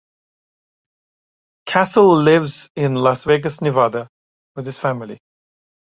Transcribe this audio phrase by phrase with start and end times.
[1.67, 4.07] Castle lives in Las Vegas, Nevada
[4.55, 5.19] with his family.